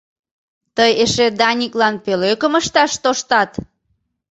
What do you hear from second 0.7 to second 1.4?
-Тый эше